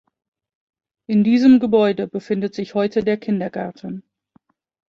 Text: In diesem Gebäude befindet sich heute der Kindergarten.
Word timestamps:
In 1.05 1.23
diesem 1.23 1.59
Gebäude 1.59 2.07
befindet 2.07 2.55
sich 2.55 2.73
heute 2.73 3.03
der 3.03 3.17
Kindergarten. 3.17 4.01